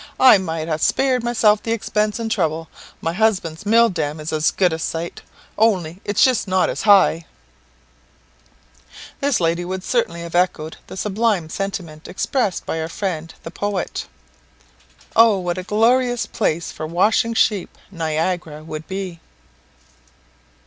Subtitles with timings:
[0.19, 2.69] I might ha' spared myself the expense and trouble;
[3.01, 5.21] my husband's mill dam is as good a sight,
[5.59, 7.27] only it's not just as high.'"
[9.19, 14.07] This lady would certainly have echoed the sublime sentiment expressed by our friend the poet,
[15.15, 19.19] "Oh, what a glorious place for washing sheep Niagara would be!"